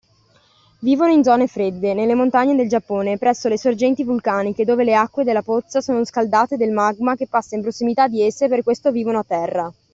[0.79, 5.23] Vivono in zone fredde, nelle montagne del Giappone presso le sorgenti vulcaniche dove le acque
[5.23, 9.19] della pozza sono scaldate del magma che passa in prossimità di esse per questo vivono
[9.19, 9.71] a terra.